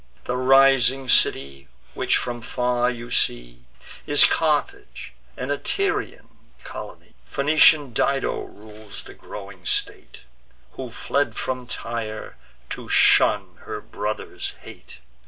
[0.23, 3.65] The rising city, which from far you see,
[4.07, 6.27] Is Carthage, and a Tyrian
[6.63, 7.13] colony.
[7.23, 10.23] Phoenician Dido rules the growing state,
[10.71, 12.35] Who fled from Tyre,
[12.71, 14.97] to shun her brother's hate.